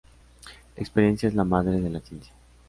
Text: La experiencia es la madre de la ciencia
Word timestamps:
La 0.75 0.81
experiencia 0.81 1.29
es 1.29 1.35
la 1.35 1.43
madre 1.43 1.79
de 1.79 1.87
la 1.91 1.99
ciencia 1.99 2.33